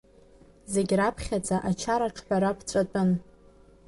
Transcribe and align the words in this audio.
Зегь 0.71 0.93
раԥхьаӡа, 0.99 1.57
ачара 1.69 2.07
аҽҳәара 2.09 2.57
ԥҵәатәын. 2.57 3.09